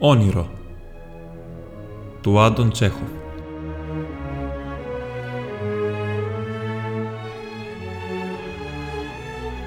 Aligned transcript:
Όνειρο 0.00 0.50
του 2.20 2.40
Άντων 2.40 2.70
Τσέχοφ 2.70 3.08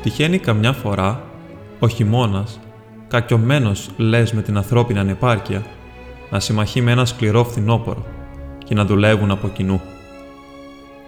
Τυχαίνει 0.01 0.37
καμιά 0.37 0.73
φορά 0.73 1.23
ο 1.79 1.87
χειμώνας, 1.87 2.59
κακιωμένος 3.07 3.89
λες 3.97 4.33
με 4.33 4.41
την 4.41 4.57
ανθρώπινη 4.57 4.99
ανεπάρκεια, 4.99 5.65
να 6.29 6.39
συμμαχεί 6.39 6.81
με 6.81 6.91
ένα 6.91 7.05
σκληρό 7.05 7.43
φθινόπορο 7.43 8.05
και 8.65 8.75
να 8.75 8.85
δουλεύουν 8.85 9.31
από 9.31 9.47
κοινού. 9.47 9.81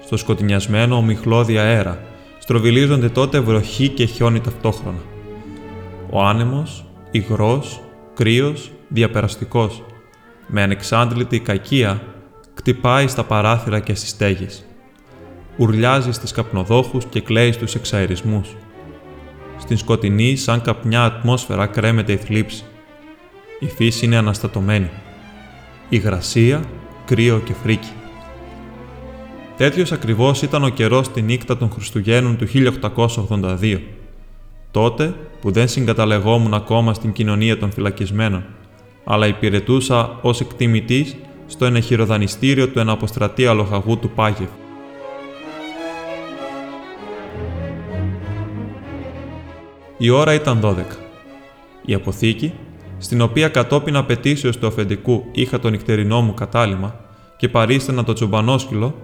Στο 0.05 0.17
σκοτεινιασμένο 0.17 0.95
ομιχλώδη 0.95 1.57
αέρα 1.57 1.99
στροβιλίζονται 2.39 3.09
τότε 3.09 3.39
βροχή 3.39 3.89
και 3.89 4.05
χιόνι 4.05 4.39
ταυτόχρονα. 4.39 5.01
Ο 6.09 6.23
άνεμος, 6.23 6.85
υγρός, 7.11 7.79
κρύος, 8.13 8.71
διαπεραστικός, 8.93 9.83
με 10.47 10.61
ανεξάντλητη 10.61 11.39
κακία, 11.39 12.01
κτυπάει 12.53 13.07
στα 13.07 13.23
παράθυρα 13.23 13.79
και 13.79 13.95
στις 13.95 14.09
στέγες. 14.09 14.65
Ουρλιάζει 15.57 16.11
στις 16.11 16.31
καπνοδόχους 16.31 17.05
και 17.05 17.21
κλαίει 17.21 17.51
στους 17.51 17.75
εξαερισμούς. 17.75 18.55
Στην 19.57 19.77
σκοτεινή, 19.77 20.35
σαν 20.35 20.61
καπνιά 20.61 21.03
ατμόσφαιρα, 21.03 21.65
κρέμεται 21.65 22.11
η 22.11 22.17
θλίψη. 22.17 22.63
Η 23.59 23.67
φύση 23.67 24.05
είναι 24.05 24.17
αναστατωμένη. 24.17 24.89
Υγρασία, 25.89 26.63
κρύο 27.05 27.39
και 27.39 27.53
φρίκι. 27.53 27.91
Τέτοιος 29.57 29.91
ακριβώς 29.91 30.41
ήταν 30.41 30.63
ο 30.63 30.69
καιρός 30.69 31.11
τη 31.11 31.21
νύχτα 31.21 31.57
των 31.57 31.71
Χριστουγέννων 31.71 32.37
του 32.37 32.47
1882, 32.47 33.81
τότε 34.71 35.15
που 35.41 35.51
δεν 35.51 35.67
συγκαταλεγόμουν 35.67 36.53
ακόμα 36.53 36.93
στην 36.93 37.11
κοινωνία 37.11 37.57
των 37.57 37.71
φυλακισμένων, 37.71 38.43
αλλά 39.03 39.27
υπηρετούσα 39.27 40.19
ως 40.21 40.41
εκτιμητής 40.41 41.15
στο 41.47 41.65
ενεχειροδανιστήριο 41.65 42.67
του 42.67 42.79
εναποστρατεία 42.79 43.53
λοχαγού 43.53 43.97
του 43.97 44.09
Πάγευ. 44.09 44.49
Η 49.97 50.09
ώρα 50.09 50.33
ήταν 50.33 50.59
12. 50.63 50.75
Η 51.85 51.93
αποθήκη, 51.93 52.53
στην 52.97 53.21
οποία 53.21 53.47
κατόπιν 53.47 53.95
απαιτήσεως 53.95 54.57
του 54.57 54.67
αφεντικού 54.67 55.25
είχα 55.31 55.59
το 55.59 55.69
νυχτερινό 55.69 56.21
μου 56.21 56.33
κατάλημα 56.33 56.95
και 57.37 57.49
παρίστανα 57.49 58.03
το 58.03 58.13
τσουμπανόσκυλο, 58.13 58.95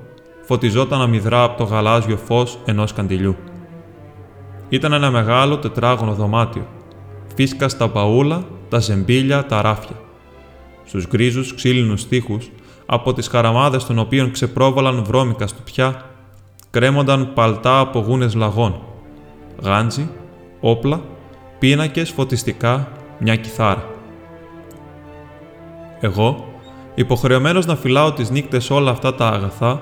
φωτιζόταν 0.42 1.02
αμυδρά 1.02 1.44
από 1.44 1.58
το 1.58 1.64
γαλάζιο 1.64 2.18
φως 2.18 2.60
ενός 2.66 2.94
καντιλιού. 2.94 3.36
Ήταν 4.70 4.94
ένα 4.94 5.12
μεγάλο 5.12 5.58
τετράγωνο 5.58 6.14
δωμάτιο, 6.14 6.68
φίσκα 7.36 7.70
στα 7.70 7.90
παούλα, 7.90 8.44
τα 8.70 8.80
ζεμπίλια, 8.80 9.46
τα 9.46 9.62
ράφια. 9.62 9.96
Στους 10.86 11.08
γκρίζους 11.08 11.56
ξύλινους 11.56 12.08
τοίχους, 12.08 12.50
από 12.86 13.14
τις 13.14 13.28
χαραμάδες 13.28 13.86
των 13.86 14.00
οποίων 14.00 14.32
ξεπρόβαλαν 14.32 15.04
βρώμικα 15.04 15.48
στουπιά, 15.48 16.06
κρέμονταν 16.70 17.34
παλτά 17.34 17.80
από 17.80 18.00
γούνες 18.00 18.36
λαγών, 18.36 18.82
γάντζι, 19.62 20.10
όπλα, 20.60 21.02
πίνακες, 21.60 22.10
φωτιστικά, 22.10 22.92
μια 23.20 23.36
κιθάρα. 23.36 23.86
Εγώ, 26.00 26.46
υποχρεωμένος 26.96 27.66
να 27.66 27.76
φυλάω 27.76 28.12
τις 28.14 28.30
νύκτες 28.30 28.70
όλα 28.70 28.92
αυτά 28.92 29.16
τα 29.16 29.28
αγαθά, 29.28 29.80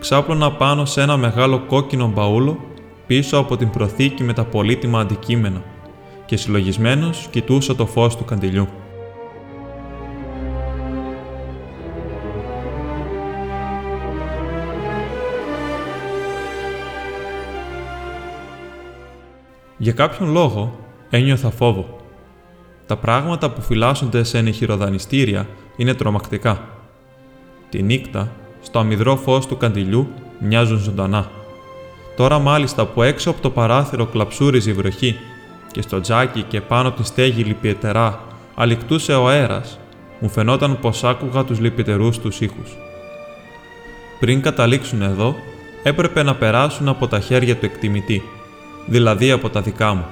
ξάπλωνα 0.00 0.52
πάνω 0.52 0.84
σε 0.84 1.02
ένα 1.02 1.16
μεγάλο 1.16 1.58
κόκκινο 1.58 2.06
μπαούλο 2.14 2.58
πίσω 3.06 3.38
από 3.38 3.56
την 3.56 3.70
προθήκη 3.70 4.22
με 4.22 4.32
τα 4.32 4.44
πολύτιμα 4.44 5.00
αντικείμενα 5.00 5.62
και 6.30 6.36
συλλογισμένος 6.36 7.28
κοιτούσα 7.30 7.76
το 7.76 7.86
φως 7.86 8.16
του 8.16 8.24
καντιλιού. 8.24 8.68
Για 19.76 19.92
κάποιον 19.92 20.30
λόγο 20.30 20.78
ένιωθα 21.10 21.50
φόβο. 21.50 21.96
Τα 22.86 22.96
πράγματα 22.96 23.50
που 23.50 23.60
φυλάσσονται 23.60 24.22
σε 24.22 24.38
ενεχειροδανιστήρια 24.38 25.46
είναι 25.76 25.94
τρομακτικά. 25.94 26.68
Τη 27.70 27.82
νύχτα, 27.82 28.32
στο 28.60 28.78
αμυδρό 28.78 29.16
φως 29.16 29.46
του 29.46 29.56
καντιλιού, 29.56 30.08
μοιάζουν 30.38 30.78
ζωντανά. 30.78 31.30
Τώρα 32.16 32.38
μάλιστα 32.38 32.86
που 32.86 33.02
έξω 33.02 33.30
από 33.30 33.40
το 33.40 33.50
παράθυρο 33.50 34.06
κλαψούριζε 34.06 34.70
η 34.70 34.72
βροχή 34.72 35.16
και 35.72 35.82
στο 35.82 36.00
τζάκι 36.00 36.42
και 36.42 36.60
πάνω 36.60 36.88
από 36.88 37.00
τη 37.00 37.06
στέγη 37.06 37.42
λυπητερά 37.42 38.20
αληκτούσε 38.54 39.14
ο 39.14 39.28
αέρας, 39.28 39.78
μου 40.20 40.28
φαινόταν 40.28 40.78
πως 40.80 41.04
άκουγα 41.04 41.44
τους 41.44 41.58
λυπητερούς 41.58 42.18
τους 42.18 42.40
ήχους. 42.40 42.76
Πριν 44.20 44.42
καταλήξουν 44.42 45.02
εδώ, 45.02 45.34
έπρεπε 45.82 46.22
να 46.22 46.34
περάσουν 46.34 46.88
από 46.88 47.06
τα 47.06 47.20
χέρια 47.20 47.56
του 47.56 47.64
εκτιμητή, 47.64 48.22
δηλαδή 48.86 49.30
από 49.30 49.50
τα 49.50 49.60
δικά 49.60 49.94
μου. 49.94 50.04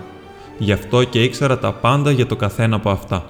Γι' 0.58 0.72
αυτό 0.72 1.04
και 1.04 1.22
ήξερα 1.22 1.58
τα 1.58 1.72
πάντα 1.72 2.10
για 2.10 2.26
το 2.26 2.36
καθένα 2.36 2.76
από 2.76 2.90
αυτά. 2.90 3.24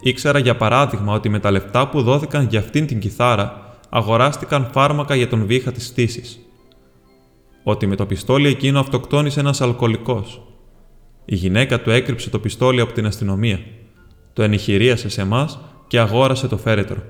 Ήξερα 0.00 0.38
για 0.38 0.56
παράδειγμα 0.56 1.14
ότι 1.14 1.28
με 1.28 1.38
τα 1.38 1.50
λεφτά 1.50 1.88
που 1.88 2.02
δόθηκαν 2.02 2.46
για 2.50 2.58
αυτήν 2.58 2.86
την 2.86 2.98
κιθάρα 2.98 3.76
αγοράστηκαν 3.88 4.68
φάρμακα 4.72 5.14
για 5.14 5.28
τον 5.28 5.46
βήχα 5.46 5.72
της 5.72 5.86
στήσης. 5.86 6.40
Ότι 7.62 7.86
με 7.86 7.96
το 7.96 8.06
πιστόλι 8.06 8.48
εκείνο 8.48 8.80
αυτοκτόνησε 8.80 9.40
ένας 9.40 9.60
αλκοολικός. 9.60 10.45
Η 11.28 11.34
γυναίκα 11.34 11.80
του 11.80 11.90
έκρυψε 11.90 12.30
το 12.30 12.38
πιστόλι 12.38 12.80
από 12.80 12.92
την 12.92 13.06
αστυνομία. 13.06 13.60
Το 14.32 14.42
ενηχηρίασε 14.42 15.08
σε 15.08 15.20
εμάς 15.20 15.58
και 15.86 15.98
αγόρασε 15.98 16.48
το 16.48 16.56
φέρετρο. 16.56 17.02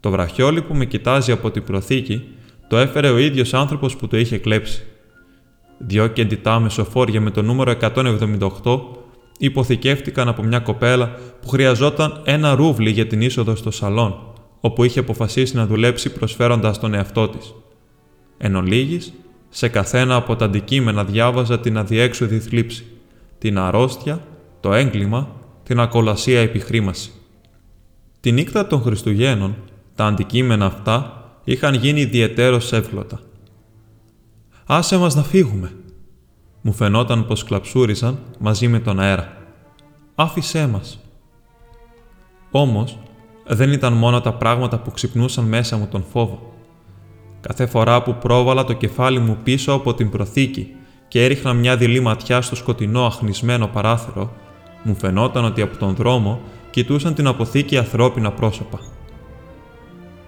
Το 0.00 0.10
βραχιόλι 0.10 0.62
που 0.62 0.74
με 0.74 0.84
κοιτάζει 0.84 1.32
από 1.32 1.50
την 1.50 1.64
προθήκη 1.64 2.24
το 2.68 2.76
έφερε 2.76 3.08
ο 3.08 3.18
ίδιος 3.18 3.54
άνθρωπος 3.54 3.96
που 3.96 4.08
το 4.08 4.16
είχε 4.16 4.38
κλέψει. 4.38 4.82
Δυο 5.78 6.06
κεντητά 6.06 6.60
μεσοφόρια 6.60 7.20
με 7.20 7.30
το 7.30 7.42
νούμερο 7.42 7.74
178 7.80 8.38
υποθηκεύτηκαν 9.38 10.28
από 10.28 10.42
μια 10.42 10.58
κοπέλα 10.58 11.14
που 11.40 11.48
χρειαζόταν 11.48 12.22
ένα 12.24 12.54
ρούβλι 12.54 12.90
για 12.90 13.06
την 13.06 13.20
είσοδο 13.20 13.54
στο 13.54 13.70
σαλόν, 13.70 14.32
όπου 14.60 14.84
είχε 14.84 15.00
αποφασίσει 15.00 15.56
να 15.56 15.66
δουλέψει 15.66 16.12
προσφέροντας 16.12 16.78
τον 16.78 16.94
εαυτό 16.94 17.28
της. 17.28 17.54
Εν 18.38 18.56
ολίγης, 18.56 19.12
σε 19.48 19.68
καθένα 19.68 20.14
από 20.14 20.36
τα 20.36 20.44
αντικείμενα 20.44 21.04
διάβαζα 21.04 21.60
την 21.60 21.78
αδιέξοδη 21.78 22.38
θλίψη, 22.38 22.84
την 23.38 23.58
αρρώστια, 23.58 24.26
το 24.60 24.72
έγκλημα, 24.72 25.28
την 25.62 25.80
ακολασία 25.80 26.40
επιχρήμαση. 26.40 27.10
Τη 28.20 28.32
νύχτα 28.32 28.66
των 28.66 28.82
Χριστουγέννων, 28.82 29.56
τα 29.94 30.06
αντικείμενα 30.06 30.66
αυτά 30.66 31.22
είχαν 31.44 31.74
γίνει 31.74 32.00
ιδιαιτέρως 32.00 32.72
εύγλωτα. 32.72 33.20
«Άσε 34.66 34.96
μας 34.96 35.14
να 35.14 35.22
φύγουμε», 35.22 35.72
μου 36.60 36.72
φαινόταν 36.72 37.26
πως 37.26 37.44
κλαψούριζαν 37.44 38.18
μαζί 38.38 38.68
με 38.68 38.78
τον 38.78 39.00
αέρα. 39.00 39.36
«Άφησέ 40.14 40.66
μας». 40.66 40.98
Όμως, 42.50 42.98
δεν 43.46 43.72
ήταν 43.72 43.92
μόνο 43.92 44.20
τα 44.20 44.32
πράγματα 44.32 44.78
που 44.78 44.90
ξυπνούσαν 44.90 45.44
μέσα 45.44 45.76
μου 45.76 45.86
τον 45.90 46.04
φόβο. 46.10 46.52
Κάθε 47.40 47.66
φορά 47.66 48.02
που 48.02 48.14
πρόβαλα 48.14 48.64
το 48.64 48.72
κεφάλι 48.72 49.18
μου 49.18 49.36
πίσω 49.42 49.72
από 49.72 49.94
την 49.94 50.10
προθήκη 50.10 50.74
και 51.08 51.24
έριχνα 51.24 51.52
μια 51.52 51.76
δειλή 51.76 52.00
ματιά 52.00 52.40
στο 52.40 52.56
σκοτεινό 52.56 53.06
αχνισμένο 53.06 53.66
παράθυρο, 53.66 54.32
μου 54.82 54.94
φαινόταν 54.94 55.44
ότι 55.44 55.62
από 55.62 55.76
τον 55.76 55.94
δρόμο 55.94 56.40
κοιτούσαν 56.70 57.14
την 57.14 57.26
αποθήκη 57.26 57.76
ανθρώπινα 57.78 58.32
πρόσωπα. 58.32 58.80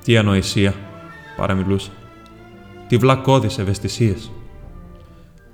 Τι 0.04 0.16
ανοησία, 0.16 0.74
παραμιλούσα. 1.36 1.90
Τι 2.88 2.96
βλακώδεις 2.96 3.58
ευαισθησίες. 3.58 4.30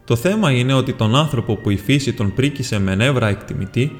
Το 0.04 0.16
θέμα 0.16 0.50
είναι 0.50 0.72
ότι 0.72 0.92
τον 0.92 1.14
άνθρωπο 1.14 1.56
που 1.56 1.70
η 1.70 1.76
φύση 1.76 2.12
τον 2.12 2.34
πρίκησε 2.34 2.78
με 2.78 2.94
νεύρα 2.94 3.28
εκτιμητή, 3.28 3.96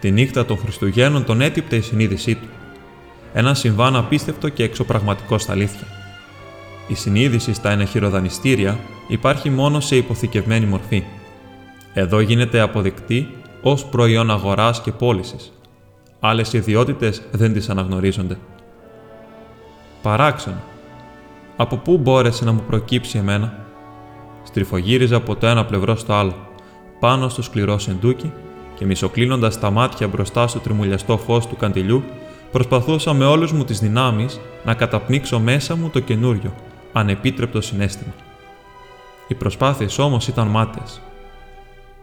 τη 0.00 0.10
νύχτα 0.10 0.44
των 0.44 0.58
Χριστουγέννων 0.58 1.24
τον 1.24 1.40
έτυπτε 1.40 1.76
η 1.76 1.80
συνείδησή 1.80 2.34
του. 2.34 2.48
Ένα 3.34 3.54
συμβάν 3.54 3.96
απίστευτο 3.96 4.48
και 4.48 4.62
εξωπραγματικό 4.62 5.38
στα 5.38 5.52
αλήθεια. 5.52 5.86
Η 6.86 6.94
συνείδηση 6.94 7.52
στα 7.54 7.70
ενεχειροδανιστήρια 7.70 8.78
υπάρχει 9.12 9.50
μόνο 9.50 9.80
σε 9.80 9.96
υποθηκευμένη 9.96 10.66
μορφή. 10.66 11.04
Εδώ 11.94 12.20
γίνεται 12.20 12.60
αποδεκτή 12.60 13.34
ως 13.62 13.84
προϊόν 13.84 14.30
αγοράς 14.30 14.80
και 14.80 14.92
πώλησης. 14.92 15.52
Άλλες 16.20 16.52
ιδιότητες 16.52 17.22
δεν 17.30 17.52
τις 17.52 17.68
αναγνωρίζονται. 17.68 18.38
Παράξενο. 20.02 20.62
Από 21.56 21.76
πού 21.76 21.98
μπόρεσε 21.98 22.44
να 22.44 22.52
μου 22.52 22.64
προκύψει 22.66 23.18
εμένα; 23.18 23.66
Στριφογύριζα 24.42 25.16
από 25.16 25.36
το 25.36 25.46
ένα 25.46 25.64
πλευρό 25.64 25.96
στο 25.96 26.12
άλλο, 26.12 26.34
πάνω 27.00 27.28
στο 27.28 27.42
σκληρό 27.42 27.78
σεντούκι 27.78 28.32
και 28.74 28.84
μισοκλίνοντας 28.84 29.60
τα 29.60 29.70
μάτια 29.70 30.08
μπροστά 30.08 30.46
στο 30.46 30.58
τριμουλιαστό 30.58 31.18
φως 31.18 31.46
του 31.46 31.56
καντιλιού, 31.56 32.02
προσπαθούσα 32.52 33.12
με 33.12 33.24
όλους 33.24 33.52
μου 33.52 33.64
τις 33.64 33.80
δυνάμεις 33.80 34.40
να 34.64 34.74
καταπνίξω 34.74 35.40
μέσα 35.40 35.76
μου 35.76 35.88
το 35.88 36.00
καινούριο, 36.00 36.54
ανεπίτρεπτο 36.92 37.60
συνέστημα. 37.60 38.12
Οι 39.32 39.34
προσπάθειες 39.34 39.98
όμως 39.98 40.28
ήταν 40.28 40.46
μάταιες. 40.46 41.00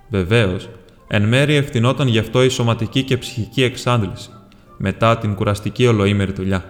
Βεβαίως, 0.10 0.70
εν 1.08 1.24
μέρει 1.28 1.56
ευθυνόταν 1.56 2.08
γι' 2.08 2.18
αυτό 2.18 2.44
η 2.44 2.50
σωματική 2.50 3.04
και 3.04 3.18
ψυχική 3.18 3.64
εξάντληση, 3.64 4.30
μετά 4.78 5.18
την 5.18 5.36
κουραστική 5.36 5.88
ολοήμερη 5.88 6.31
δουλειά. 6.31 6.66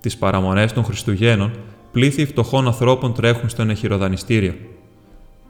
Τις 0.00 0.16
παραμονές 0.16 0.72
των 0.72 0.84
Χριστουγέννων, 0.84 1.52
πλήθη 1.92 2.26
φτωχών 2.26 2.66
ανθρώπων 2.66 3.14
τρέχουν 3.14 3.48
στο 3.48 3.62
ενεχειροδανιστήριο. 3.62 4.54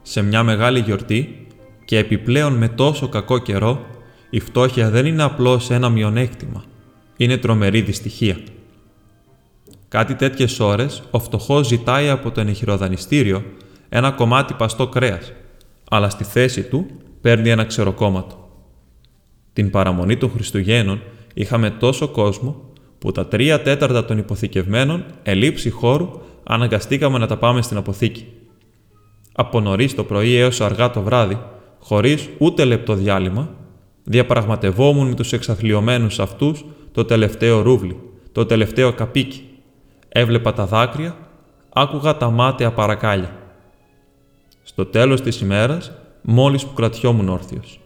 Σε 0.01 0.21
μια 0.21 0.43
μεγάλη 0.43 0.79
γιορτή 0.79 1.47
και 1.85 1.97
επιπλέον 1.97 2.53
με 2.53 2.67
τόσο 2.67 3.09
κακό 3.09 3.37
καιρό, 3.37 3.85
η 4.29 4.39
φτώχεια 4.39 4.89
δεν 4.89 5.05
είναι 5.05 5.23
απλώς 5.23 5.69
ένα 5.69 5.89
μειονέκτημα. 5.89 6.63
Είναι 7.17 7.37
τρομερή 7.37 7.81
δυστυχία. 7.81 8.37
Κάτι 9.87 10.15
τέτοιες 10.15 10.59
ώρες, 10.59 11.03
ο 11.11 11.19
φτωχός 11.19 11.67
ζητάει 11.67 12.09
από 12.09 12.31
το 12.31 12.41
ενεχειροδανιστήριο 12.41 13.43
ένα 13.95 14.11
κομμάτι 14.11 14.53
παστό 14.53 14.87
κρέας, 14.87 15.33
αλλά 15.89 16.09
στη 16.09 16.23
θέση 16.23 16.63
του 16.63 16.85
παίρνει 17.21 17.49
ένα 17.49 17.63
ξεροκόμματο. 17.65 18.49
Την 19.53 19.69
παραμονή 19.69 20.17
των 20.17 20.31
Χριστουγέννων 20.31 21.01
είχαμε 21.33 21.69
τόσο 21.69 22.07
κόσμο 22.07 22.71
που 22.99 23.11
τα 23.11 23.27
τρία 23.27 23.61
τέταρτα 23.61 24.05
των 24.05 24.17
υποθηκευμένων, 24.17 25.05
ελήψη 25.23 25.69
χώρου, 25.69 26.09
αναγκαστήκαμε 26.43 27.17
να 27.17 27.27
τα 27.27 27.37
πάμε 27.37 27.61
στην 27.61 27.77
αποθήκη. 27.77 28.27
Από 29.33 29.59
νωρίς 29.59 29.95
το 29.95 30.03
πρωί 30.03 30.35
έως 30.35 30.61
αργά 30.61 30.89
το 30.89 31.01
βράδυ, 31.01 31.37
χωρίς 31.79 32.29
ούτε 32.37 32.65
λεπτό 32.65 32.93
διάλειμμα, 32.93 33.49
διαπραγματευόμουν 34.03 35.07
με 35.07 35.15
τους 35.15 35.33
εξαθλειωμένους 35.33 36.19
αυτούς 36.19 36.65
το 36.91 37.05
τελευταίο 37.05 37.61
ρούβλι, 37.61 37.99
το 38.31 38.45
τελευταίο 38.45 38.93
καπίκι. 38.93 39.43
Έβλεπα 40.09 40.53
τα 40.53 40.65
δάκρυα, 40.65 41.15
άκουγα 41.69 42.17
τα 42.17 42.29
μάταια 42.29 42.71
παρακάλια. 42.71 43.37
Στο 44.63 44.85
τέλος 44.85 45.21
της 45.21 45.39
ημέρας, 45.39 45.91
μόλις 46.21 46.65
που 46.65 46.73
κρατιόμουν 46.73 47.29
όρθιος. 47.29 47.79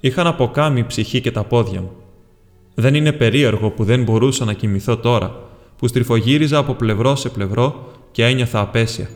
Είχαν 0.00 0.26
αποκάμει 0.26 0.80
η 0.80 0.84
ψυχή 0.84 1.20
και 1.20 1.30
τα 1.30 1.44
πόδια 1.44 1.80
μου. 1.80 1.92
Δεν 2.74 2.94
είναι 2.94 3.12
περίεργο 3.12 3.70
που 3.70 3.84
δεν 3.84 4.02
μπορούσα 4.02 4.44
να 4.44 4.52
κοιμηθώ 4.52 4.96
τώρα, 4.96 5.40
που 5.76 5.86
στριφογύριζα 5.86 6.58
από 6.58 6.74
πλευρό 6.74 7.16
σε 7.16 7.28
πλευρό 7.28 7.90
και 8.10 8.24
ένιωθα 8.24 8.60
απέσια. 8.60 9.08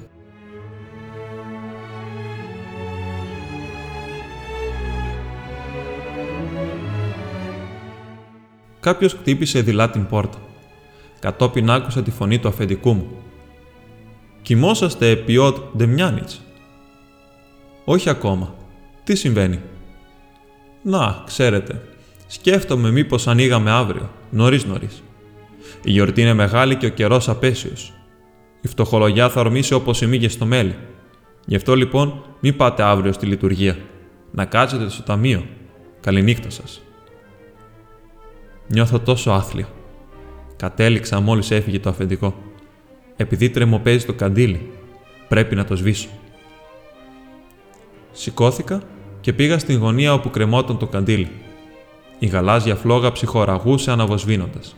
Κάποιος 8.80 9.12
χτύπησε 9.12 9.60
δειλά 9.60 9.90
την 9.90 10.06
πόρτα. 10.06 10.38
Κατόπιν 11.20 11.70
άκουσα 11.70 12.02
τη 12.02 12.10
φωνή 12.10 12.38
του 12.38 12.48
αφεντικού 12.48 12.92
μου. 12.92 13.08
«Κοιμόσαστε 14.42 15.10
επί 15.10 15.36
ότ 15.36 15.56
Ντεμιάνιτς». 15.76 16.42
«Όχι 17.84 18.08
ακόμα. 18.08 18.54
Τι 19.04 19.14
συμβαίνει» 19.14 19.60
Να, 20.82 21.22
ξέρετε, 21.26 21.82
σκέφτομαι 22.26 22.90
μήπως 22.90 23.26
ανοίγαμε 23.26 23.70
αύριο, 23.70 24.10
νωρίς 24.30 24.64
νωρίς. 24.64 25.02
Η 25.84 25.90
γιορτή 25.90 26.20
είναι 26.20 26.32
μεγάλη 26.32 26.76
και 26.76 26.86
ο 26.86 26.88
καιρός 26.88 27.28
απέσιος. 27.28 27.92
Η 28.60 28.68
φτωχολογιά 28.68 29.28
θα 29.28 29.40
ορμήσει 29.40 29.74
όπως 29.74 30.02
οι 30.02 30.06
μύγες 30.06 30.32
στο 30.32 30.46
μέλι. 30.46 30.74
Γι' 31.46 31.56
αυτό 31.56 31.74
λοιπόν 31.74 32.24
μην 32.40 32.56
πάτε 32.56 32.82
αύριο 32.82 33.12
στη 33.12 33.26
λειτουργία. 33.26 33.76
Να 34.30 34.44
κάτσετε 34.44 34.88
στο 34.88 35.02
ταμείο. 35.02 35.44
Καληνύχτα 36.00 36.50
σας. 36.50 36.82
Νιώθω 38.66 38.98
τόσο 38.98 39.30
άθλιο. 39.30 39.66
Κατέληξα 40.56 41.20
μόλις 41.20 41.50
έφυγε 41.50 41.80
το 41.80 41.88
αφεντικό. 41.88 42.34
Επειδή 43.16 43.50
τρεμοπαίζει 43.50 44.06
το 44.06 44.12
καντήλι, 44.12 44.70
πρέπει 45.28 45.54
να 45.54 45.64
το 45.64 45.76
σβήσω. 45.76 46.08
Σηκώθηκα 48.16 48.82
και 49.20 49.32
πήγα 49.32 49.58
στην 49.58 49.78
γωνία 49.78 50.12
όπου 50.12 50.30
κρεμόταν 50.30 50.78
το 50.78 50.86
καντήλι. 50.86 51.30
Η 52.18 52.26
γαλάζια 52.26 52.76
φλόγα 52.76 53.12
ψυχοραγούσε 53.12 53.90
αναβοσβήνοντας. 53.90 54.76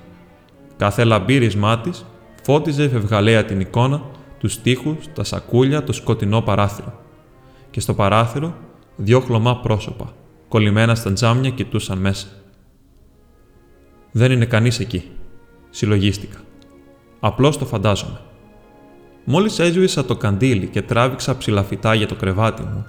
Κάθε 0.76 1.04
λαμπύρισμά 1.04 1.78
της 1.78 2.06
φώτιζε 2.42 2.88
φευγαλέα 2.88 3.44
την 3.44 3.60
εικόνα, 3.60 4.02
τους 4.38 4.60
τοίχου, 4.60 4.96
τα 5.14 5.24
σακούλια, 5.24 5.84
το 5.84 5.92
σκοτεινό 5.92 6.40
παράθυρο. 6.40 7.00
Και 7.70 7.80
στο 7.80 7.94
παράθυρο 7.94 8.54
δυο 8.96 9.20
χλωμά 9.20 9.56
πρόσωπα, 9.56 10.12
κολλημένα 10.48 10.94
στα 10.94 11.12
τζάμια, 11.12 11.50
κοιτούσαν 11.50 11.98
μέσα. 11.98 12.26
Δεν 14.12 14.32
είναι 14.32 14.44
κανείς 14.44 14.78
εκεί, 14.78 15.10
συλλογίστηκα. 15.70 16.38
Απλώς 17.20 17.58
το 17.58 17.64
φαντάζομαι. 17.64 18.20
Μόλις 19.24 19.58
έσβησα 19.58 20.04
το 20.04 20.16
καντήλι 20.16 20.66
και 20.66 20.82
τράβηξα 20.82 21.36
ψηλαφιτά 21.36 21.94
για 21.94 22.06
το 22.06 22.14
κρεβάτι 22.14 22.62
μου, 22.62 22.86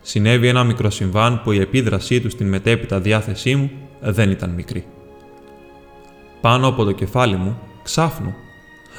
συνέβη 0.00 0.48
ένα 0.48 0.64
μικρό 0.64 0.90
συμβάν 0.90 1.42
που 1.42 1.52
η 1.52 1.60
επίδρασή 1.60 2.20
του 2.20 2.30
στην 2.30 2.48
μετέπειτα 2.48 3.00
διάθεσή 3.00 3.54
μου 3.54 3.70
δεν 4.00 4.30
ήταν 4.30 4.50
μικρή. 4.50 4.84
Πάνω 6.40 6.66
από 6.66 6.84
το 6.84 6.92
κεφάλι 6.92 7.36
μου, 7.36 7.58
ξάφνου, 7.82 8.34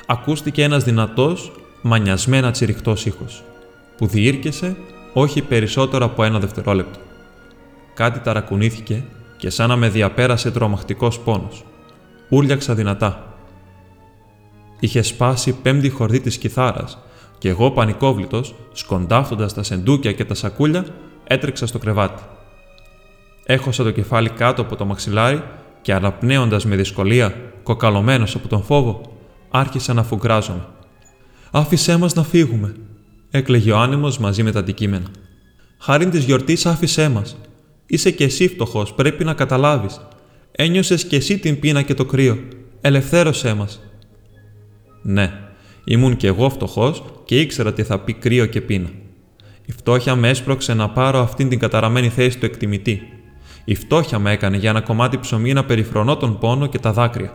ακούστηκε 0.06 0.64
ένας 0.64 0.84
δυνατός, 0.84 1.52
μανιασμένα 1.82 2.52
τσιριχτός 2.52 3.06
ήχος, 3.06 3.44
που 3.98 4.08
διήρκεσε 4.08 4.78
όχι 5.14 5.42
περισσότερο 5.42 6.06
από 6.06 6.24
ένα 6.24 6.40
δευτερόλεπτο. 6.40 7.00
Κάτι 7.94 8.20
ταρακουνήθηκε 8.20 9.04
και 9.38 9.50
σαν 9.50 9.70
να 9.70 9.76
με 9.76 9.90
διαπέρασε 9.90 10.52
τρομακτικός 10.52 11.20
πόνος. 11.20 11.66
Ούρλιαξα 12.30 12.74
δυνατά. 12.74 13.36
Είχε 14.80 15.02
σπάσει 15.02 15.54
πέμπτη 15.62 15.90
χορδή 15.90 16.20
της 16.20 16.38
κιθάρας 16.38 16.98
και 17.42 17.50
εγώ 17.50 17.72
πανικόβλητος, 17.72 18.56
σκοντάφτοντας 18.72 19.54
τα 19.54 19.64
σεντούκια 19.64 20.12
και 20.12 20.26
τα 20.26 20.34
σακούλια, 20.34 20.86
έτρεξα 21.24 21.68
στο 21.68 21.78
κρεβάτι. 21.78 22.24
Έχωσα 23.46 23.84
το 23.84 23.92
κεφάλι 23.92 24.30
κάτω 24.30 24.62
από 24.62 24.76
το 24.76 24.86
μαξιλάρι 24.86 25.44
και 25.82 25.94
αναπνέοντας 25.94 26.66
με 26.66 26.76
δυσκολία, 26.76 27.36
κοκαλωμένος 27.64 28.36
από 28.36 28.48
τον 28.48 28.64
φόβο, 28.64 29.02
άρχισα 29.50 29.94
να 29.94 30.04
φουγκράζομαι. 30.04 30.66
«Άφησέ 31.52 31.98
μας 31.98 32.14
να 32.14 32.24
φύγουμε», 32.24 32.76
έκλαιγε 33.32 33.72
ο 33.72 33.78
άνεμος 33.78 34.18
μαζί 34.18 34.44
με 34.44 34.52
τα 34.52 34.60
αντικείμενα. 34.60 35.08
«Χάριν 35.78 36.10
της 36.10 36.24
γιορτής 36.24 36.66
άφησέ 36.66 37.10
μας. 37.10 37.38
Είσαι 37.86 38.12
κι 38.12 38.24
εσύ 38.24 38.48
φτωχός, 38.48 38.94
πρέπει 38.94 39.24
να 39.24 39.34
καταλάβεις. 39.34 40.02
Ένιωσες 40.52 41.06
κι 41.06 41.16
εσύ 41.16 41.38
την 41.38 41.60
πείνα 41.60 41.82
και 41.82 41.94
το 41.94 42.06
κρύο. 42.06 42.38
Ελευθέρωσέ 42.82 43.54
μας». 43.54 43.82
«Ναι, 45.02 45.41
ήμουν 45.84 46.16
κι 46.16 46.28
εγώ 46.28 46.50
φτωχός 46.50 47.04
και 47.26 47.40
ήξερα 47.40 47.74
τι 47.74 47.84
θα 47.84 48.00
πει 48.00 48.14
κρύο 48.14 48.46
και 48.46 48.62
πείνα. 48.62 48.90
Η 49.66 49.72
φτώχεια 49.72 50.16
με 50.16 50.30
έσπρωξε 50.30 50.74
να 50.74 50.90
πάρω 50.90 51.20
αυτήν 51.20 51.50
την 51.50 51.60
καταραμένη 51.60 52.10
θέση 52.10 52.40
του 52.40 52.46
εκτιμητή. 52.46 53.02
Η 53.66 53.76
φτώχεια 53.76 54.20
με 54.20 54.32
έκανε 54.32 54.58
για 54.58 54.70
ένα 54.70 54.82
κομμάτι 54.82 55.20
ψωμί 55.20 55.54
να 55.54 55.66
περιφρονώ 55.66 56.18
τον 56.18 56.38
πόνο 56.38 56.68
και 56.68 56.80
τα 56.80 56.94
δάκρυα. 56.94 57.34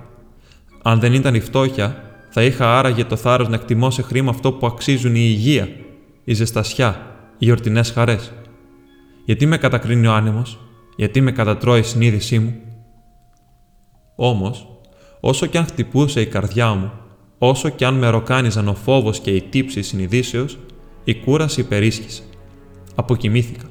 Αν 0.83 1.01
δεν 1.01 1.13
ήταν 1.13 1.35
η 1.35 1.41
φτώχεια, 1.41 2.03
θα 2.31 2.43
είχα 2.43 2.79
άραγε 2.79 3.05
το 3.05 3.17
θάρρος 3.17 3.49
να 3.49 3.55
εκτιμώ 3.55 3.91
σε 3.91 4.03
χρήμα 4.03 4.31
αυτό 4.31 4.53
που 4.53 4.67
αξίζουν 4.67 5.15
η 5.15 5.21
υγεία, 5.23 5.69
η 6.25 6.35
ζεστασιά, 6.35 7.17
οι 7.39 7.45
γιορτινές 7.45 7.91
χαρές. 7.91 8.33
Γιατί 9.25 9.47
με 9.47 9.57
κατακρίνει 9.57 10.07
ο 10.07 10.13
άνεμος, 10.13 10.59
γιατί 10.97 11.21
με 11.21 11.33
κατατρώει 11.33 11.81
η 11.81 11.83
συνείδησή 11.83 12.39
μου. 12.39 12.55
Όμως, 14.17 14.67
όσο 15.21 15.47
κι 15.47 15.59
αν 15.59 15.67
χτυπούσε 15.67 16.21
η 16.21 16.27
καρδιά 16.27 16.75
μου 16.75 16.93
Όσο 17.39 17.69
κι 17.69 17.85
αν 17.85 17.95
με 17.95 18.09
ροκάνιζαν 18.09 18.69
ο 18.69 18.75
φόβος 18.75 19.21
και 19.21 19.31
η 19.31 19.43
τύψη 19.43 19.83
συνειδήσεως, 19.83 20.59
η 21.05 21.15
κούραση 21.15 21.61
υπερίσχυσε. 21.61 22.23
Αποκοιμήθηκα. 22.95 23.67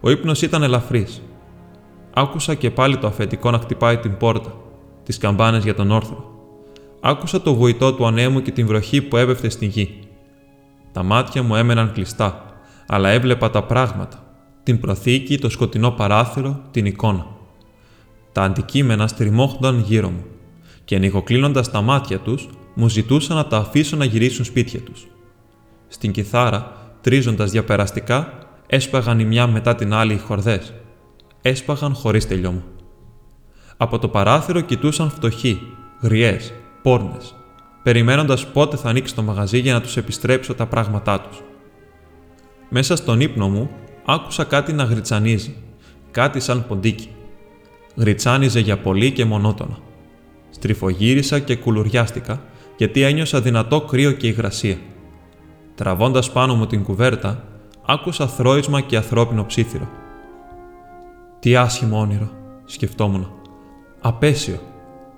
Ο 0.00 0.10
ύπνος 0.10 0.42
ήταν 0.42 0.62
ελαφρύς. 0.62 1.22
Άκουσα 2.14 2.54
και 2.54 2.70
πάλι 2.70 2.96
το 2.96 3.06
αφεντικό 3.06 3.50
να 3.50 3.58
χτυπάει 3.58 3.98
την 3.98 4.16
πόρτα, 4.16 4.54
τις 5.02 5.18
καμπάνες 5.18 5.64
για 5.64 5.74
τον 5.74 5.90
όρθρο. 5.90 6.30
Άκουσα 7.00 7.40
το 7.40 7.54
βουητό 7.54 7.94
του 7.94 8.06
ανέμου 8.06 8.42
και 8.42 8.50
την 8.50 8.66
βροχή 8.66 9.02
που 9.02 9.16
έπεφτε 9.16 9.48
στην 9.48 9.68
γη. 9.68 9.98
Τα 10.92 11.02
μάτια 11.02 11.42
μου 11.42 11.54
έμεναν 11.54 11.92
κλειστά, 11.92 12.44
αλλά 12.86 13.08
έβλεπα 13.08 13.50
τα 13.50 13.62
πράγματα, 13.62 14.22
την 14.62 14.80
προθήκη, 14.80 15.38
το 15.38 15.48
σκοτεινό 15.48 15.90
παράθυρο, 15.90 16.60
την 16.70 16.86
εικόνα. 16.86 17.26
Τα 18.32 18.42
αντικείμενα 18.42 19.06
στριμώχνονταν 19.06 19.80
γύρω 19.80 20.10
μου 20.10 20.24
και 20.84 20.96
ανοιγοκλίνοντα 20.96 21.60
τα 21.60 21.80
μάτια 21.80 22.18
τους, 22.18 22.48
μου 22.78 22.88
ζητούσαν 22.88 23.36
να 23.36 23.46
τα 23.46 23.56
αφήσω 23.56 23.96
να 23.96 24.04
γυρίσουν 24.04 24.44
σπίτια 24.44 24.80
τους. 24.80 25.06
Στην 25.88 26.12
κιθάρα, 26.12 26.72
τρίζοντας 27.00 27.50
διαπεραστικά, 27.50 28.38
έσπαγαν 28.66 29.18
η 29.18 29.24
μια 29.24 29.46
μετά 29.46 29.74
την 29.74 29.92
άλλη 29.92 30.12
οι 30.12 30.18
χορδές. 30.18 30.74
Έσπαγαν 31.42 31.94
χωρίς 31.94 32.26
τελειώμα. 32.26 32.62
Από 33.76 33.98
το 33.98 34.08
παράθυρο 34.08 34.60
κοιτούσαν 34.60 35.10
φτωχοί, 35.10 35.60
γριές, 36.02 36.52
πόρνες, 36.82 37.34
περιμένοντας 37.82 38.46
πότε 38.46 38.76
θα 38.76 38.88
ανοίξει 38.88 39.14
το 39.14 39.22
μαγαζί 39.22 39.58
για 39.58 39.72
να 39.72 39.80
τους 39.80 39.96
επιστρέψω 39.96 40.54
τα 40.54 40.66
πράγματά 40.66 41.20
τους. 41.20 41.42
Μέσα 42.68 42.96
στον 42.96 43.20
ύπνο 43.20 43.48
μου 43.48 43.70
άκουσα 44.04 44.44
κάτι 44.44 44.72
να 44.72 44.84
γριτσανίζει, 44.84 45.56
κάτι 46.10 46.40
σαν 46.40 46.66
ποντίκι. 46.66 47.08
Γριτσάνιζε 47.96 48.60
για 48.60 48.78
πολύ 48.78 49.12
και 49.12 49.24
μονότονα. 49.24 49.78
Στριφογύρισα 50.50 51.38
και 51.38 51.56
κουλουριάστηκα 51.56 52.40
γιατί 52.76 53.02
ένιωσα 53.02 53.40
δυνατό 53.40 53.80
κρύο 53.80 54.12
και 54.12 54.26
υγρασία. 54.26 54.76
Τραβώντας 55.74 56.32
πάνω 56.32 56.54
μου 56.54 56.66
την 56.66 56.82
κουβέρτα, 56.82 57.44
άκουσα 57.86 58.26
θρόισμα 58.26 58.80
και 58.80 58.96
ανθρώπινο 58.96 59.46
ψήθυρο. 59.46 59.88
Τι 61.38 61.56
άσχημο 61.56 61.98
όνειρο, 62.00 62.30
σκεφτόμουν. 62.64 63.30
Απέσιο, 64.00 64.60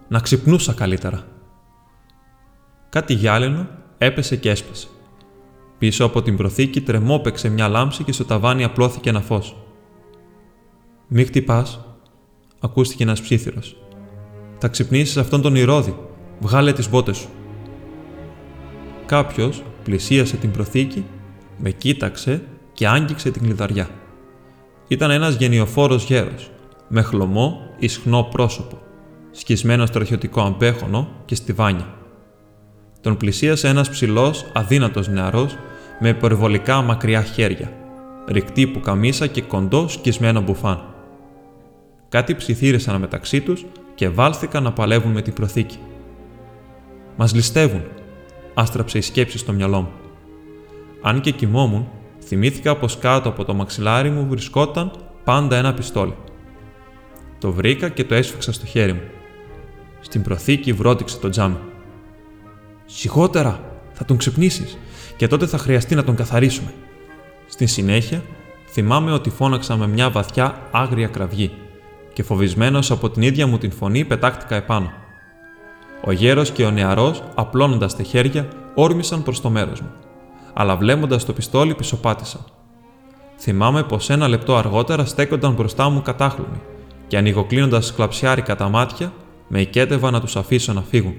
Να 0.08 0.18
ξυπνούσα 0.18 0.72
καλύτερα. 0.72 1.24
Κάτι 2.88 3.14
γυάλινο 3.14 3.66
έπεσε 3.98 4.36
και 4.36 4.50
έσπασε. 4.50 4.88
Πίσω 5.78 6.04
από 6.04 6.22
την 6.22 6.36
προθήκη 6.36 6.80
τρεμόπαιξε 6.80 7.48
μια 7.48 7.68
λάμψη 7.68 8.04
και 8.04 8.12
στο 8.12 8.24
ταβάνι 8.24 8.64
απλώθηκε 8.64 9.08
ένα 9.08 9.20
φως. 9.20 9.56
«Μη 11.08 11.24
χτυπάς, 11.24 11.80
ακούστηκε 12.60 13.02
ένας 13.02 13.20
ψήθυρος. 13.20 13.76
«Θα 14.58 14.68
ξυπνήσεις 14.68 15.16
αυτόν 15.16 15.42
τον 15.42 15.54
ηρώδη. 15.54 15.96
Βγάλε 16.40 16.72
τις 16.72 16.90
μπότες 16.90 17.16
σου». 17.16 17.28
Κάποιος 19.08 19.62
πλησίασε 19.84 20.36
την 20.36 20.50
προθήκη, 20.50 21.04
με 21.58 21.70
κοίταξε 21.70 22.42
και 22.72 22.88
άγγιξε 22.88 23.30
την 23.30 23.42
κλειδαριά. 23.42 23.88
Ήταν 24.88 25.10
ένας 25.10 25.34
γενιοφόρος 25.34 26.04
γέρος, 26.04 26.50
με 26.88 27.02
χλωμό 27.02 27.60
ισχνό 27.78 28.22
πρόσωπο, 28.22 28.78
σκισμένο 29.30 29.86
στρατιωτικό 29.86 30.40
αμπέχονο 30.40 31.08
και 31.24 31.34
στιβάνια. 31.34 31.94
Τον 33.00 33.16
πλησίασε 33.16 33.68
ένας 33.68 33.90
ψηλός, 33.90 34.46
αδύνατος 34.52 35.08
νεαρός, 35.08 35.56
με 36.00 36.08
υπερβολικά 36.08 36.82
μακριά 36.82 37.22
χέρια, 37.22 37.72
ρηκτή 38.26 38.66
που 38.66 38.80
καμίσα 38.80 39.26
και 39.26 39.42
κοντό 39.42 39.88
σκισμένο 39.88 40.40
μπουφάν. 40.40 40.80
Κάτι 42.08 42.34
ψιθύρισαν 42.34 43.00
μεταξύ 43.00 43.40
τους 43.40 43.66
και 43.94 44.08
βάλθηκαν 44.08 44.62
να 44.62 44.72
παλεύουν 44.72 45.12
με 45.12 45.22
την 45.22 45.32
προθήκη. 45.32 45.78
«Μας 47.16 47.34
ληστεύουν», 47.34 47.82
άστραψε 48.58 48.98
η 48.98 49.00
σκέψη 49.00 49.38
στο 49.38 49.52
μυαλό 49.52 49.80
μου. 49.80 49.92
Αν 51.02 51.20
και 51.20 51.30
κοιμόμουν, 51.30 51.88
θυμήθηκα 52.24 52.76
πως 52.76 52.98
κάτω 52.98 53.28
από 53.28 53.44
το 53.44 53.54
μαξιλάρι 53.54 54.10
μου 54.10 54.26
βρισκόταν 54.28 54.90
πάντα 55.24 55.56
ένα 55.56 55.74
πιστόλι. 55.74 56.16
Το 57.38 57.52
βρήκα 57.52 57.88
και 57.88 58.04
το 58.04 58.14
έσφιξα 58.14 58.52
στο 58.52 58.66
χέρι 58.66 58.92
μου. 58.92 59.02
Στην 60.00 60.22
προθήκη 60.22 60.72
βρώτηξε 60.72 61.18
το 61.18 61.28
τζάμι. 61.28 61.56
«Σιγότερα! 62.84 63.60
Θα 63.92 64.04
τον 64.04 64.16
ξυπνήσεις 64.16 64.78
και 65.16 65.26
τότε 65.26 65.46
θα 65.46 65.58
χρειαστεί 65.58 65.94
να 65.94 66.04
τον 66.04 66.14
καθαρίσουμε». 66.14 66.72
Στη 67.46 67.66
συνέχεια, 67.66 68.22
θυμάμαι 68.68 69.12
ότι 69.12 69.30
φώναξα 69.30 69.76
με 69.76 69.86
μια 69.86 70.10
βαθιά 70.10 70.68
άγρια 70.70 71.06
κραυγή 71.06 71.50
και 72.12 72.22
φοβισμένος 72.22 72.90
από 72.90 73.10
την 73.10 73.22
ίδια 73.22 73.46
μου 73.46 73.58
την 73.58 73.72
φωνή 73.72 74.04
πετάχτηκα 74.04 74.56
επάνω. 74.56 74.92
Ο 76.08 76.12
γέρος 76.12 76.50
και 76.50 76.64
ο 76.64 76.70
νεαρός, 76.70 77.22
απλώνοντας 77.34 77.96
τα 77.96 78.02
χέρια, 78.02 78.48
όρμησαν 78.74 79.22
προς 79.22 79.40
το 79.40 79.50
μέρος 79.50 79.80
μου 79.80 79.90
αλλά 80.60 80.76
βλέποντα 80.76 81.16
το 81.16 81.32
πιστόλι 81.32 81.74
πισωπάτησα. 81.74 82.44
Θυμάμαι 83.38 83.82
πως 83.82 84.10
ένα 84.10 84.28
λεπτό 84.28 84.56
αργότερα 84.56 85.04
στέκονταν 85.04 85.52
μπροστά 85.52 85.88
μου 85.88 86.02
κατάχλωμοι 86.02 86.60
και 87.06 87.16
ανοιγοκλίνοντας 87.16 87.94
κλαψιάρικα 87.94 88.56
τα 88.56 88.68
μάτια, 88.68 89.12
με 89.48 89.60
οικέτευα 89.60 90.10
να 90.10 90.20
τους 90.20 90.36
αφήσω 90.36 90.72
να 90.72 90.82
φύγουν. 90.82 91.14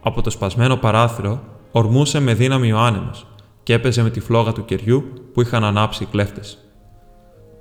Από 0.00 0.22
το 0.22 0.30
σπασμένο 0.30 0.76
παράθυρο 0.76 1.42
ορμούσε 1.70 2.20
με 2.20 2.34
δύναμη 2.34 2.72
ο 2.72 2.78
άνεμος 2.78 3.26
και 3.62 3.72
έπαιζε 3.72 4.02
με 4.02 4.10
τη 4.10 4.20
φλόγα 4.20 4.52
του 4.52 4.64
κεριού 4.64 5.04
που 5.32 5.40
είχαν 5.40 5.64
ανάψει 5.64 6.02
οι 6.02 6.06
κλέφτες. 6.06 6.58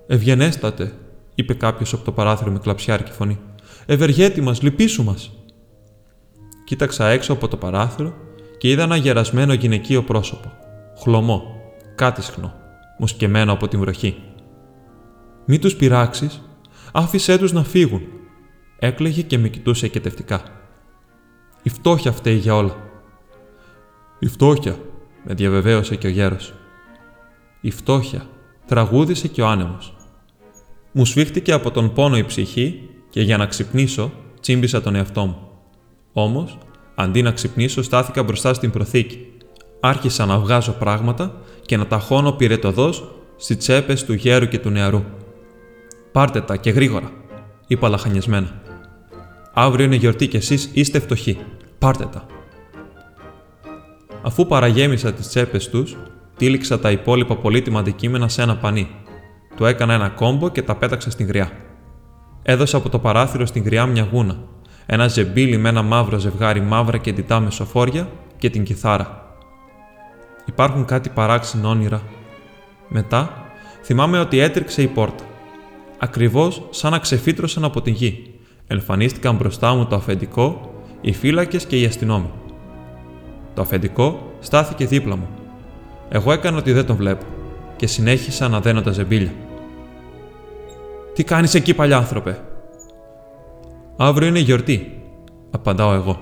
Ευγενέστατε, 0.07 0.93
είπε 1.35 1.53
κάποιος 1.53 1.93
από 1.93 2.03
το 2.03 2.11
παράθυρο 2.11 2.51
με 2.51 2.59
κλαψιάρικη 2.59 3.11
φωνή. 3.11 3.39
Ευεργέτη 3.85 4.41
μας, 4.41 4.61
λυπήσου 4.61 5.03
μας. 5.03 5.31
Κοίταξα 6.65 7.07
έξω 7.07 7.33
από 7.33 7.47
το 7.47 7.57
παράθυρο 7.57 8.13
και 8.57 8.69
είδα 8.69 8.83
ένα 8.83 8.95
γερασμένο 8.95 9.53
γυναικείο 9.53 10.03
πρόσωπο, 10.03 10.51
χλωμό, 11.01 11.43
κάτισχνο, 11.95 12.53
μουσκεμένο 12.97 13.51
από 13.51 13.67
την 13.67 13.79
βροχή. 13.79 14.23
«Μη 15.45 15.59
τους 15.59 15.75
πειράξεις, 15.75 16.41
άφησέ 16.91 17.37
τους 17.37 17.51
να 17.51 17.63
φύγουν», 17.63 18.01
έκλαιγε 18.79 19.21
και 19.21 19.37
με 19.37 19.47
κοιτούσε 19.47 19.85
εκετευτικά. 19.85 20.41
«Η 21.63 21.69
φτώχεια 21.69 22.11
φταίει 22.11 22.35
για 22.35 22.55
όλα». 22.55 22.75
«Η 24.19 24.27
φτώχεια», 24.27 24.79
με 25.23 25.33
διαβεβαίωσε 25.33 25.95
και 25.95 26.07
ο 26.07 26.09
γέρος. 26.09 26.53
«Η 27.61 27.71
φτώχεια», 27.71 28.25
τραγούδισε 28.65 29.27
και 29.27 29.41
ο 29.41 29.47
άνεμος. 29.47 29.95
Μου 30.91 31.05
σφίχτηκε 31.05 31.51
από 31.51 31.71
τον 31.71 31.93
πόνο 31.93 32.17
η 32.17 32.25
ψυχή 32.25 32.89
και 33.09 33.21
για 33.21 33.37
να 33.37 33.45
ξυπνήσω 33.45 34.11
τσίμπησα 34.39 34.81
τον 34.81 34.95
εαυτό 34.95 35.25
μου. 35.25 35.44
Όμως 36.17 36.57
Αντί 36.95 37.21
να 37.21 37.31
ξυπνήσω, 37.31 37.81
στάθηκα 37.81 38.23
μπροστά 38.23 38.53
στην 38.53 38.71
προθήκη. 38.71 39.27
Άρχισα 39.79 40.25
να 40.25 40.37
βγάζω 40.37 40.71
πράγματα 40.71 41.33
και 41.65 41.77
να 41.77 41.87
ταχώνω 41.87 42.31
πυρετοδός 42.31 43.15
στις 43.35 43.57
τσέπες 43.57 44.05
του 44.05 44.13
γέρου 44.13 44.47
και 44.47 44.59
του 44.59 44.69
νεαρού. 44.69 45.03
Πάρτε 46.11 46.41
τα 46.41 46.55
και 46.55 46.69
γρήγορα, 46.69 47.11
είπα 47.67 47.89
λαχανιασμένα. 47.89 48.61
Αύριο 49.53 49.85
είναι 49.85 49.95
γιορτή 49.95 50.27
και 50.27 50.37
εσείς 50.37 50.69
είστε 50.73 50.99
φτωχοί. 50.99 51.37
Πάρτε 51.79 52.05
τα. 52.05 52.25
Αφού 54.21 54.45
παραγέμισα 54.45 55.13
τις 55.13 55.27
τσέπες 55.27 55.69
τους, 55.69 55.97
τύλιξα 56.37 56.79
τα 56.79 56.91
υπόλοιπα 56.91 57.35
πολύτιμα 57.35 57.79
αντικείμενα 57.79 58.27
σε 58.27 58.41
ένα 58.41 58.57
πανί. 58.57 58.87
Του 59.55 59.65
έκανα 59.65 59.93
ένα 59.93 60.09
κόμπο 60.09 60.49
και 60.49 60.61
τα 60.61 60.75
πέταξα 60.75 61.09
στην 61.09 61.27
γριά. 61.27 61.51
Έδωσα 62.43 62.77
από 62.77 62.89
το 62.89 62.99
παράθυρο 62.99 63.45
στην 63.45 63.63
γριά 63.63 63.85
μια 63.85 64.07
γούνα 64.11 64.37
ένα 64.85 65.07
ζεμπίλι 65.07 65.57
με 65.57 65.69
ένα 65.69 65.81
μαύρο 65.81 66.17
ζευγάρι 66.17 66.61
μαύρα 66.61 66.97
και 66.97 67.13
ντυτά 67.13 67.39
μεσοφόρια 67.39 68.09
και 68.37 68.49
την 68.49 68.63
κιθάρα. 68.63 69.35
Υπάρχουν 70.45 70.85
κάτι 70.85 71.09
παράξενο 71.09 71.69
όνειρα. 71.69 72.01
Μετά 72.87 73.45
θυμάμαι 73.83 74.19
ότι 74.19 74.39
έτρεξε 74.39 74.81
η 74.81 74.87
πόρτα. 74.87 75.23
Ακριβώς 75.99 76.67
σαν 76.69 76.91
να 76.91 76.99
ξεφύτρωσαν 76.99 77.63
από 77.63 77.81
την 77.81 77.93
γη. 77.93 78.33
Εμφανίστηκαν 78.67 79.35
μπροστά 79.35 79.73
μου 79.73 79.85
το 79.85 79.95
αφεντικό, 79.95 80.73
οι 81.01 81.13
φύλακες 81.13 81.65
και 81.65 81.79
οι 81.79 81.85
αστυνόμοι. 81.85 82.29
Το 83.53 83.61
αφεντικό 83.61 84.31
στάθηκε 84.39 84.85
δίπλα 84.85 85.15
μου. 85.15 85.27
Εγώ 86.09 86.31
έκανα 86.31 86.57
ότι 86.57 86.71
δεν 86.71 86.85
τον 86.85 86.95
βλέπω 86.95 87.25
και 87.75 87.87
συνέχισα 87.87 88.47
να 88.47 88.59
δένω 88.59 88.81
τα 88.81 88.91
ζεμπίλια. 88.91 89.33
«Τι 91.13 91.23
κάνεις 91.23 91.53
εκεί, 91.53 91.73
παλιάνθρωπε», 91.73 92.39
Αύριο 93.97 94.27
είναι 94.27 94.39
γιορτή, 94.39 95.01
απαντάω 95.51 95.93
εγώ. 95.93 96.19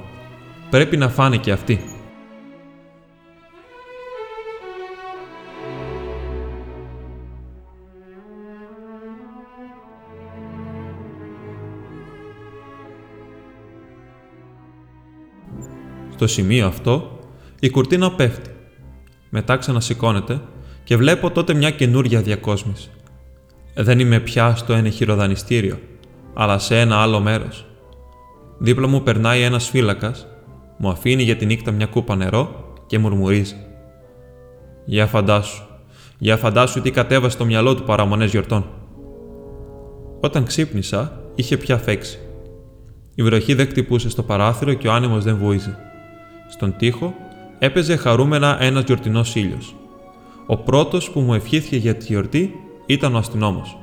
Πρέπει 0.69 0.97
να 0.97 1.09
φάνε 1.09 1.37
και 1.37 1.51
αυτοί. 1.51 1.79
Στο 16.11 16.27
σημείο 16.27 16.67
αυτό, 16.67 17.19
η 17.59 17.69
κουρτίνα 17.69 18.11
πέφτει. 18.11 18.49
Μετά 19.29 19.57
ξανασηκώνεται 19.57 20.41
και 20.83 20.97
βλέπω 20.97 21.31
τότε 21.31 21.53
μια 21.53 21.71
καινούρια 21.71 22.21
διακόσμηση. 22.21 22.89
Δεν 23.75 23.99
είμαι 23.99 24.19
πια 24.19 24.55
στο 24.55 24.73
ενεχειροδανιστήριο 24.73 25.79
αλλά 26.33 26.57
σε 26.57 26.79
ένα 26.79 26.97
άλλο 26.97 27.19
μέρος. 27.19 27.65
Δίπλα 28.57 28.87
μου 28.87 29.03
περνάει 29.03 29.41
ένας 29.41 29.69
φύλακας, 29.69 30.27
μου 30.77 30.89
αφήνει 30.89 31.23
για 31.23 31.35
τη 31.35 31.45
νύχτα 31.45 31.71
μια 31.71 31.85
κούπα 31.85 32.15
νερό 32.15 32.73
και 32.85 32.99
μουρμουρίζει. 32.99 33.55
Για 34.85 35.05
φαντάσου, 35.07 35.63
για 36.17 36.37
φαντάσου 36.37 36.81
τι 36.81 36.91
κατέβασε 36.91 37.35
στο 37.35 37.45
μυαλό 37.45 37.75
του 37.75 37.83
παραμονές 37.83 38.31
γιορτών. 38.31 38.65
Όταν 40.19 40.45
ξύπνησα, 40.45 41.19
είχε 41.35 41.57
πια 41.57 41.77
φέξει. 41.77 42.19
Η 43.15 43.23
βροχή 43.23 43.53
δεν 43.53 43.67
χτυπούσε 43.67 44.09
στο 44.09 44.23
παράθυρο 44.23 44.73
και 44.73 44.87
ο 44.87 44.91
άνεμος 44.91 45.23
δεν 45.23 45.37
βούιζε. 45.37 45.77
Στον 46.49 46.75
τοίχο 46.77 47.13
έπαιζε 47.59 47.95
χαρούμενα 47.95 48.57
ένας 48.63 48.83
γιορτινός 48.83 49.35
ήλιος. 49.35 49.75
Ο 50.47 50.57
πρώτος 50.57 51.09
που 51.09 51.19
μου 51.19 51.33
ευχήθηκε 51.33 51.75
για 51.75 51.95
τη 51.95 52.05
γιορτή 52.05 52.53
ήταν 52.85 53.15
ο 53.15 53.17
αστυνόμος. 53.17 53.77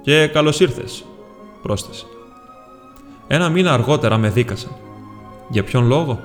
Και 0.00 0.26
καλώς 0.26 0.60
ήρθες, 0.60 1.04
πρόσθεσε. 1.62 2.06
Ένα 3.26 3.48
μήνα 3.48 3.72
αργότερα 3.72 4.16
με 4.18 4.30
δίκασαν. 4.30 4.70
Για 5.48 5.64
ποιον 5.64 5.86
λόγο; 5.86 6.20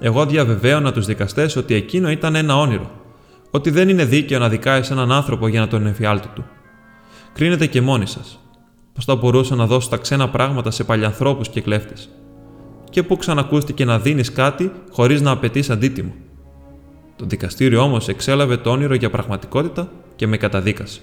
Εγώ 0.00 0.26
διαβεβαίωνα 0.26 0.92
τους 0.92 1.06
δικαστές 1.06 1.56
ότι 1.56 1.74
εκείνο 1.74 2.10
ήταν 2.10 2.34
ένα 2.34 2.56
όνειρο. 2.56 2.90
Ότι 3.50 3.70
δεν 3.70 3.88
είναι 3.88 4.04
δίκαιο 4.04 4.38
να 4.38 4.48
δικάεις 4.48 4.90
έναν 4.90 5.12
άνθρωπο 5.12 5.48
για 5.48 5.60
να 5.60 5.68
τον 5.68 5.86
εφιάλτη 5.86 6.28
του. 6.34 6.44
Κρίνετε 7.32 7.66
και 7.66 7.80
μόνοι 7.80 8.06
σας. 8.06 8.38
Πώς 8.94 9.04
θα 9.04 9.14
μπορούσα 9.16 9.54
να 9.54 9.66
δώσω 9.66 9.88
τα 9.88 9.96
ξένα 9.96 10.28
πράγματα 10.28 10.70
σε 10.70 10.84
παλιανθρώπους 10.84 11.48
και 11.48 11.60
κλέφτες; 11.60 12.08
Και 12.90 13.02
πού 13.02 13.16
ξανακούστηκε 13.16 13.84
να 13.84 13.98
δίνεις 13.98 14.32
κάτι 14.32 14.72
χωρίς 14.92 15.20
να 15.20 15.30
απαιτείς 15.30 15.70
αντίτιμο; 15.70 16.12
Το 17.16 17.24
δικαστήριο 17.26 17.82
όμως 17.82 18.08
εξέλαβε 18.08 18.56
το 18.56 18.70
όνειρο 18.70 18.94
για 18.94 19.10
πραγματικότητα 19.10 19.90
και 20.16 20.26
με 20.26 20.36
καταδίκασε. 20.36 21.00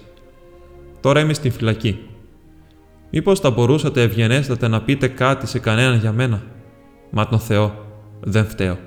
Τώρα 1.01 1.19
είμαι 1.19 1.33
στην 1.33 1.51
φυλακή 1.51 1.99
Μήπως 3.09 3.39
θα 3.39 3.49
μπορούσατε 3.49 4.01
ευγενέστατα 4.01 4.67
να 4.67 4.81
πείτε 4.81 5.07
κάτι 5.07 5.47
σε 5.47 5.59
κανέναν 5.59 5.97
για 5.99 6.11
μένα; 6.11 6.41
Μα 7.09 7.27
τον 7.27 7.39
Θεό 7.39 7.85
δεν 8.19 8.45
φταίω. 8.45 8.77